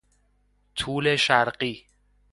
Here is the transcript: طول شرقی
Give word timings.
طول 0.75 1.15
شرقی 1.19 1.85